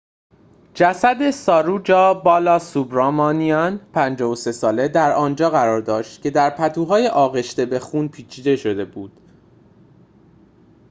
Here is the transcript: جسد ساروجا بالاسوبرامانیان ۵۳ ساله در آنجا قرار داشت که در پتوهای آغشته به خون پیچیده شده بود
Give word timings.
جسد 0.73 1.31
ساروجا 1.31 2.13
بالاسوبرامانیان 2.13 3.77
۵۳ 3.93 4.51
ساله 4.51 4.87
در 4.87 5.11
آنجا 5.13 5.49
قرار 5.49 5.81
داشت 5.81 6.21
که 6.23 6.29
در 6.29 6.49
پتوهای 6.49 7.07
آغشته 7.07 7.65
به 7.65 7.79
خون 7.79 8.07
پیچیده 8.09 8.55
شده 8.55 8.85
بود 8.85 9.21